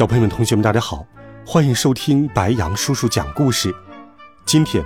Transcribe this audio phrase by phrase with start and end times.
[0.00, 1.06] 小朋友们、同学们，大家好，
[1.44, 3.70] 欢迎收听白羊叔叔讲故事。
[4.46, 4.82] 今天，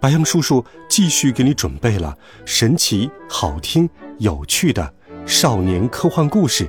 [0.00, 4.92] 白羊叔叔继续给你准备了神奇、好听、有趣的
[5.24, 6.68] 少年科幻故事，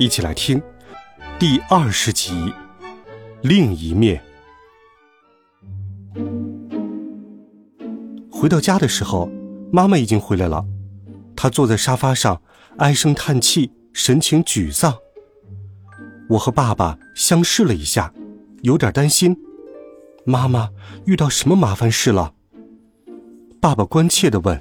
[0.00, 0.60] 一起来听
[1.38, 2.32] 第二十集
[3.42, 4.20] 《另一面》。
[8.32, 9.30] 回到家的时候，
[9.72, 10.64] 妈妈已经回来了，
[11.36, 12.42] 她坐在沙发上，
[12.78, 14.92] 唉声叹气，神情沮丧。
[16.30, 18.12] 我和爸爸相视了一下，
[18.62, 19.36] 有点担心。
[20.24, 20.70] 妈妈
[21.04, 22.32] 遇到什么麻烦事了？
[23.60, 24.60] 爸爸关切的问：“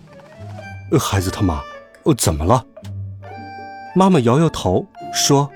[0.99, 1.61] 孩子他妈，
[2.03, 2.65] 呃，怎么了？”
[3.95, 5.49] 妈妈摇摇头说：“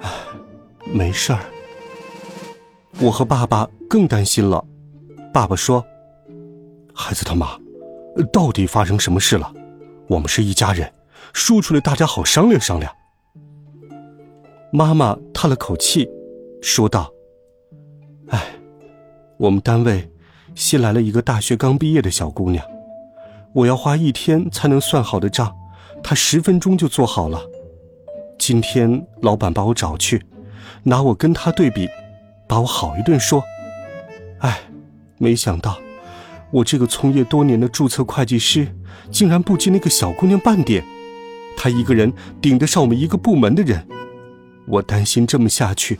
[0.00, 0.10] 唉，
[0.92, 1.40] 没事儿。”
[3.00, 4.64] 我和爸爸更担心了。
[5.32, 5.84] 爸爸说
[6.94, 7.58] ：“孩子他妈，
[8.32, 9.52] 到底发生什么事了？
[10.08, 10.92] 我们是一家人，
[11.32, 12.92] 说出来大家好商量商量。”
[14.76, 16.10] 妈妈叹了口气，
[16.60, 17.08] 说道
[18.26, 18.44] ：“哎，
[19.36, 20.10] 我们单位
[20.56, 22.66] 新来了一个大学刚毕业的小姑娘，
[23.52, 25.54] 我要花一天才能算好的账，
[26.02, 27.40] 她十分钟就做好了。
[28.36, 30.20] 今天老板把我找去，
[30.82, 31.88] 拿我跟她对比，
[32.48, 33.44] 把我好一顿说。
[34.40, 34.58] 哎，
[35.18, 35.78] 没想到
[36.50, 38.66] 我这个从业多年的注册会计师，
[39.12, 40.84] 竟然不及那个小姑娘半点。
[41.56, 43.86] 她一个人顶得上我们一个部门的人。”
[44.66, 45.98] 我担心这么下去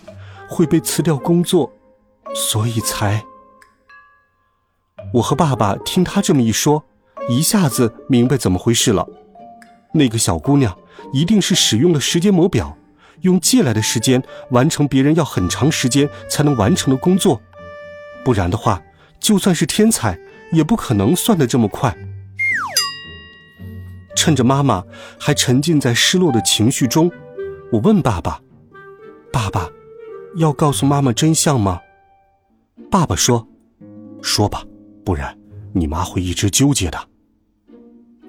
[0.48, 1.72] 会被辞掉工作，
[2.34, 3.24] 所以才。
[5.12, 6.84] 我和爸爸听他这么一说，
[7.28, 9.06] 一下子明白怎么回事了。
[9.92, 10.76] 那个小姑娘
[11.12, 12.76] 一定是使用了时间魔表，
[13.20, 17.40] 用借来的时间完成别人要很长时间才能完成的工作，
[18.24, 18.82] 不然的话，
[19.20, 20.18] 就算是天才
[20.50, 21.96] 也不可能算得这么快。
[24.16, 24.82] 趁着妈妈
[25.20, 27.10] 还沉浸在失落的情绪中，
[27.70, 28.40] 我问爸爸。
[29.34, 29.68] 爸爸，
[30.36, 31.80] 要告诉妈妈真相吗？
[32.88, 33.48] 爸爸说
[34.22, 34.62] ：“说吧，
[35.04, 35.36] 不然
[35.72, 37.08] 你妈会一直纠结的。”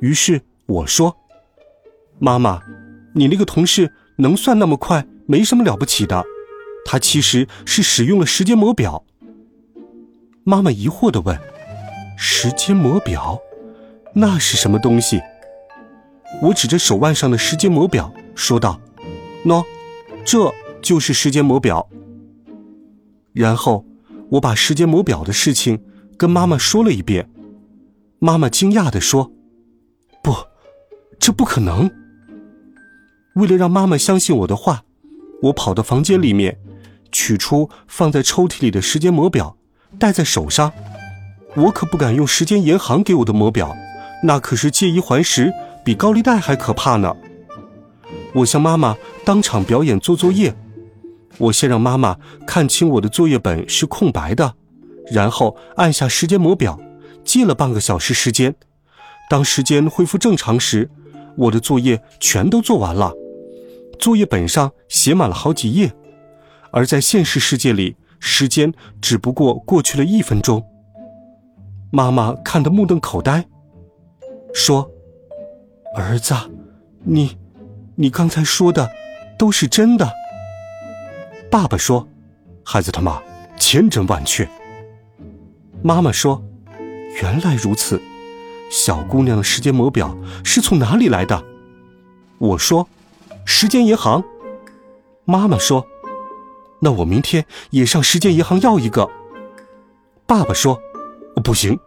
[0.01, 1.15] 于是我说
[2.17, 2.59] ：“妈妈，
[3.13, 6.25] 你那个同事能算那么快，没什么了不起的。
[6.85, 9.05] 他其实是使用了时间魔表。”
[10.43, 11.39] 妈妈疑惑的问
[12.17, 13.39] ：“时间魔表，
[14.15, 15.21] 那是什么东西？”
[16.41, 18.81] 我指着手腕上的时间魔表说道
[19.45, 19.63] ：“喏，
[20.25, 20.51] 这。”
[20.85, 21.89] 就是时间魔表。
[23.33, 23.83] 然后
[24.29, 25.81] 我把时间魔表的事情
[26.15, 27.27] 跟妈妈说了一遍，
[28.19, 29.31] 妈妈惊讶的说
[30.21, 30.31] ：“不，
[31.19, 31.89] 这不可能。”
[33.33, 34.83] 为了让妈妈相信我的话，
[35.41, 36.59] 我跑到房间里面，
[37.11, 39.57] 取出放在抽屉里的时间魔表，
[39.99, 40.71] 戴在手上。
[41.55, 43.75] 我可不敢用时间银行给我的魔表，
[44.23, 45.51] 那可是借一还十，
[45.83, 47.15] 比高利贷还可怕呢。
[48.35, 48.95] 我向妈妈
[49.25, 50.55] 当场表演做作业。
[51.37, 54.55] 我先让妈妈看清我的作业本是空白的，
[55.11, 56.79] 然后按下时间魔表，
[57.23, 58.55] 记了半个小时时间。
[59.29, 60.89] 当时间恢复正常时，
[61.37, 63.11] 我的作业全都做完了，
[63.99, 65.91] 作业本上写满了好几页。
[66.71, 70.63] 而在现实世界里，时间只不过过去了一分钟。
[71.91, 73.45] 妈妈看得目瞪口呆，
[74.53, 74.89] 说
[75.95, 76.33] ：“儿子，
[77.03, 77.37] 你，
[77.95, 78.89] 你刚才说的
[79.37, 80.11] 都是真的。”
[81.55, 82.05] 爸爸说
[82.65, 83.23] ：“孩子他妈，
[83.57, 84.45] 千真万确。”
[85.81, 86.43] 妈妈说
[87.23, 88.01] ：“原来如此，
[88.69, 91.41] 小姑娘的时间魔表是从哪里来的？”
[92.39, 92.89] 我说
[93.47, 94.21] ：“时间银行。”
[95.23, 95.87] 妈妈说
[96.83, 99.09] ：“那我明天也上时间银行要一个。”
[100.27, 100.77] 爸爸说
[101.41, 101.79] ：“不行，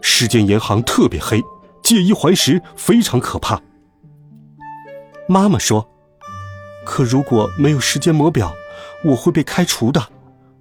[0.00, 1.42] 时间银行特别黑，
[1.82, 3.60] 借一还十，非常可怕。”
[5.26, 5.88] 妈妈说
[6.86, 8.54] ：“可如果没有时间魔表？”
[9.04, 10.08] 我会被开除的，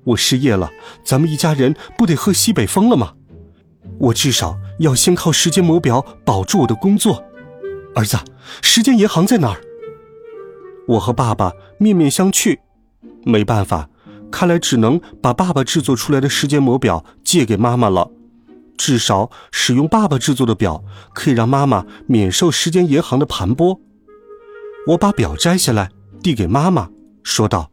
[0.04, 0.70] 我失业了，
[1.04, 3.14] 咱们一家人不得喝西北风了吗？
[4.00, 7.24] 我至少要先靠时间魔表保住我的工作。
[7.96, 8.18] 儿子，
[8.62, 9.62] 时间银行在哪儿？
[10.88, 12.60] 我和爸爸面面相觑，
[13.24, 13.90] 没办法，
[14.32, 18.12] 看来只能把爸爸制作出来的时间魔表借给妈妈了。
[18.78, 23.80] 至少使用爸爸制作的表，可以让妈妈免受时间银行的盘剥。
[24.90, 25.90] 我把表摘下来，
[26.22, 26.90] 递给妈妈，
[27.24, 27.72] 说道。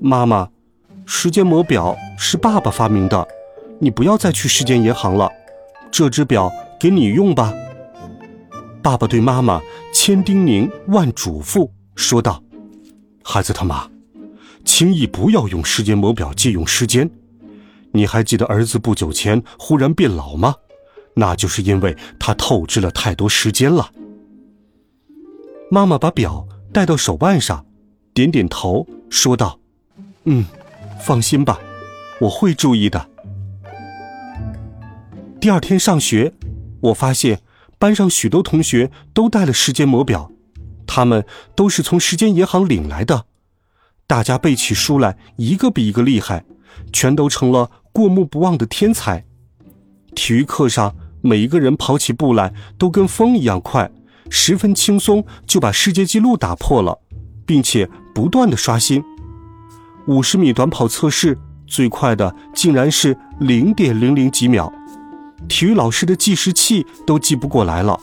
[0.00, 0.48] 妈妈，
[1.06, 3.26] 时间魔表是爸爸发明的，
[3.80, 5.28] 你不要再去时间银行了，
[5.90, 7.52] 这只表给你用吧。
[8.80, 9.60] 爸爸对妈妈
[9.92, 12.42] 千叮咛万嘱咐，说道
[13.24, 13.90] ：“孩子他妈，
[14.64, 17.10] 轻易不要用时间魔表借用时间。
[17.90, 20.54] 你还记得儿子不久前忽然变老吗？
[21.14, 23.90] 那就是因为他透支了太多时间了。”
[25.70, 27.66] 妈妈把表戴到手腕上，
[28.14, 29.58] 点点头，说道
[30.24, 30.44] ：“嗯，
[31.00, 31.58] 放心吧，
[32.20, 33.08] 我会注意的。”
[35.40, 36.34] 第二天上学，
[36.80, 37.40] 我发现
[37.78, 40.30] 班上许多同学都带了时间魔表，
[40.86, 41.24] 他们
[41.54, 43.26] 都是从时间银行领来的。
[44.06, 46.44] 大家背起书来，一个比一个厉害，
[46.92, 49.24] 全都成了过目不忘的天才。
[50.14, 53.90] 体育课上，每一个人跑起步来都跟风一样快。
[54.30, 56.98] 十分轻松就把世界纪录打破了，
[57.46, 59.02] 并且不断的刷新。
[60.08, 64.72] 五十米短跑测试最快的竟然是零点零零几秒，
[65.46, 68.00] 体育老师的计时器都记不过来了。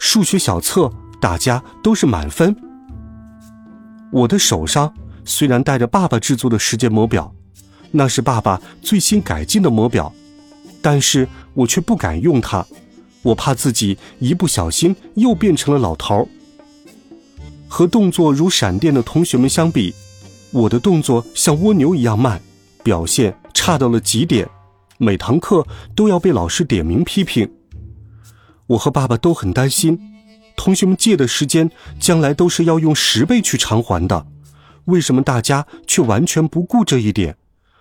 [0.00, 2.54] 数学小测大家都是满分。
[4.10, 4.92] 我的手上
[5.24, 7.32] 虽然带着爸爸制作的时间魔表，
[7.92, 10.12] 那是爸爸最新改进的魔表，
[10.82, 12.66] 但是我却不敢用它。
[13.22, 16.26] 我怕自己一不小心又变成了老头儿。
[17.68, 19.94] 和动作如闪电的同学们相比，
[20.50, 22.40] 我的动作像蜗牛一样慢，
[22.82, 24.48] 表现差到了极点，
[24.96, 27.50] 每堂课都要被老师点名批评。
[28.66, 29.98] 我和爸爸都很担心，
[30.56, 34.26] 同学们借的时间将来都是要用十倍去偿还的，
[34.86, 37.36] 为什么大家却完全不顾这一点，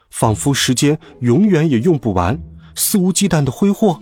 [0.09, 2.37] 仿佛时间永远也用不完，
[2.75, 4.01] 肆无忌惮的挥霍？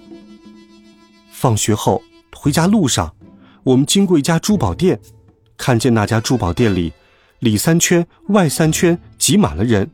[1.30, 2.02] 放学后
[2.36, 3.14] 回家路上，
[3.64, 5.00] 我们经过一家珠宝店，
[5.56, 6.92] 看见那家珠宝店里
[7.46, 9.88] 里三圈外三圈挤满了人。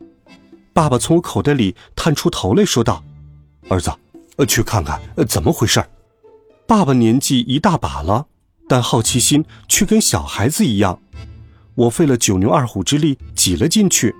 [0.72, 3.04] 爸爸从我口袋里探出头来说道
[3.68, 3.92] ：“儿子，
[4.36, 5.84] 呃，去看看，呃，怎么回事？”
[6.66, 8.26] 爸爸年纪一大把了，
[8.66, 10.98] 但好奇心却跟小孩子一样。
[11.74, 14.14] 我费了九牛二虎之力挤了进去，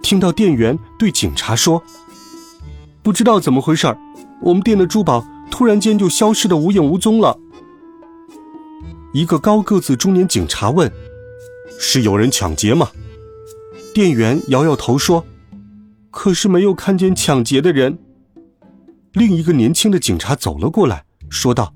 [0.00, 1.82] 听到店员对警察说
[3.02, 3.92] ：“不知道怎么回事
[4.42, 7.36] 我们店的珠宝。”突然间就消失的无影无踪了。
[9.14, 10.92] 一个高个子中年警察问
[11.78, 12.90] ：“是有人抢劫吗？”
[13.94, 15.24] 店员摇摇头说
[16.10, 17.98] ：“可是没有看见抢劫的人。”
[19.12, 21.74] 另一个年轻的警察走了过来，说道：“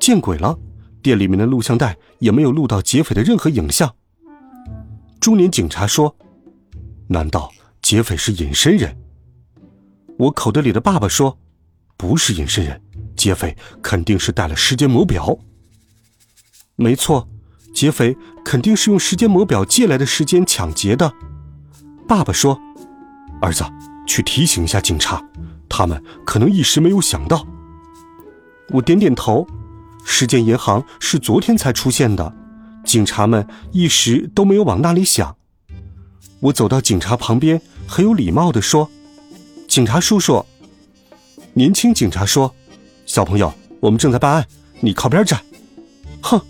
[0.00, 0.58] 见鬼了！
[1.02, 3.94] 店里面的录像带也没有录到劫匪的任何影像。”
[5.20, 6.16] 中年警察说
[7.08, 7.52] ：“难道
[7.82, 8.96] 劫匪是隐身人？”
[10.18, 11.38] 我口袋里的爸爸说。
[11.94, 12.82] 不是隐身人，
[13.16, 15.38] 劫匪肯定是带了时间魔表。
[16.74, 17.28] 没错，
[17.72, 21.12] 劫匪肯定是用时间魔表借来的时间抢劫的。
[22.06, 22.60] 爸爸说
[23.40, 23.64] ：“儿子，
[24.06, 25.22] 去提醒一下警察，
[25.68, 27.46] 他们可能一时没有想到。”
[28.70, 29.46] 我点点头。
[30.04, 32.34] 时间银行是昨天才出现的，
[32.84, 35.36] 警察们一时都没有往那里想。
[36.40, 38.90] 我走到警察旁边，很有礼貌的说
[39.68, 40.44] ：“警察叔叔。”
[41.54, 42.52] 年轻警察说
[43.06, 44.44] ：“小朋友，我们正在办案，
[44.80, 45.40] 你靠边站。”
[46.20, 46.40] 哼，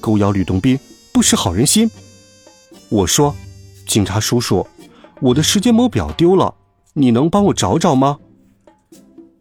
[0.00, 0.78] 狗咬吕洞宾，
[1.12, 1.90] 不识好人心。
[2.88, 3.34] 我说
[3.86, 4.66] ：“警察叔叔，
[5.20, 6.54] 我的时间魔表丢了，
[6.94, 8.18] 你能帮我找找吗？”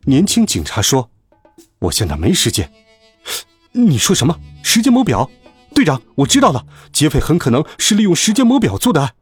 [0.05, 1.09] 年轻警察说
[1.79, 2.71] ：“我现在没时间。”
[3.73, 4.39] 你说什么？
[4.63, 5.29] 时间魔表？
[5.73, 9.13] 队长，我知道了，劫匪很可能是利用时间魔表做的案。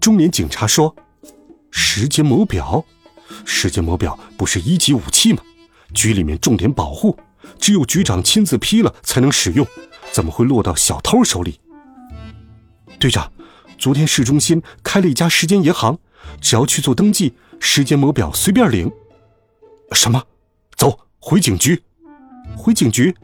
[0.00, 0.94] 中年警察说
[1.70, 2.84] ：“时间魔表。”
[3.44, 5.42] 时间魔表不是一级武器吗？
[5.94, 7.16] 局里面重点保护，
[7.58, 9.66] 只有局长亲自批了才能使用，
[10.12, 11.60] 怎么会落到小偷手里？
[12.98, 13.30] 队长，
[13.78, 15.98] 昨天市中心开了一家时间银行，
[16.40, 18.90] 只要去做登记，时间魔表随便领。
[19.92, 20.22] 什么？
[20.76, 21.82] 走，回警局。
[22.56, 23.14] 回警局？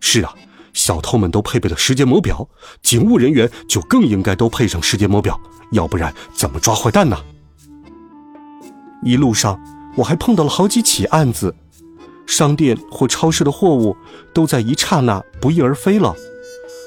[0.00, 0.34] 是啊，
[0.72, 2.48] 小偷们都配备了时间魔表，
[2.82, 5.40] 警务人员就更应该都配上时间魔表，
[5.72, 7.16] 要不然怎么抓坏蛋呢？
[9.04, 9.58] 一路上，
[9.96, 11.54] 我还碰到了好几起案子，
[12.26, 13.96] 商店或超市的货物
[14.32, 16.14] 都在一刹那不翼而飞了，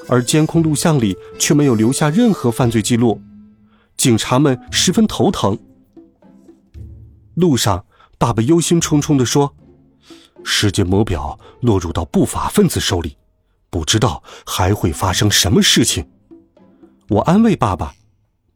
[0.08, 3.20] 而监控录像里却没有留下任何犯罪记录，
[3.96, 5.58] 警察们十分头疼。
[7.34, 7.84] 路上，
[8.18, 9.54] 爸爸忧心忡忡地说
[10.42, 13.16] ：“时间魔表落入到不法分子手里，
[13.70, 16.08] 不知道还会发生什么事情。”
[17.10, 17.94] 我安慰爸爸：“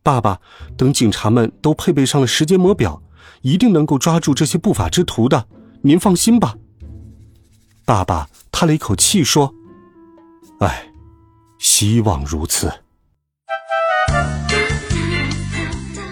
[0.02, 0.40] 爸爸，
[0.76, 3.02] 等警察们都配备上了时间魔表。”
[3.42, 5.46] 一定能够抓住这些不法之徒的，
[5.82, 6.56] 您放心吧。
[7.90, 9.52] 爸爸叹了一口气说
[10.62, 10.92] ：“哎，
[11.58, 12.72] 希望如此。”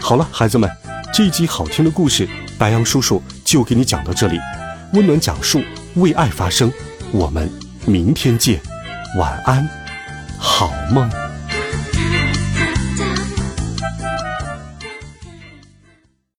[0.02, 0.68] 好了，孩子们，
[1.14, 4.40] 这一集好听的故事，白羊叔叔就给你讲到这里。
[4.92, 5.62] 温暖讲述，
[5.94, 6.68] 为爱发声。
[7.12, 7.48] 我们
[7.86, 8.60] 明天见，
[9.16, 9.64] 晚安，
[10.36, 11.08] 好梦。